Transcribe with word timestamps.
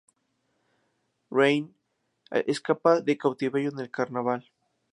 Rayne 1.29 1.75
escapa 2.33 3.01
de 3.01 3.19
cautiverio 3.19 3.69
en 3.69 3.77
el 3.81 3.91
carnaval. 3.91 4.49